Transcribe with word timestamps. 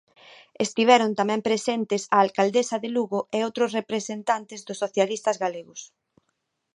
Estiveron 0.65 1.11
tamén 1.19 1.41
presentes 1.47 2.01
a 2.15 2.17
alcaldesa 2.25 2.77
de 2.83 2.89
Lugo 2.95 3.19
e 3.35 3.37
outros 3.47 3.69
representantes 3.79 4.59
dos 4.67 4.79
socialistas 4.83 5.37
galegos. 5.43 5.81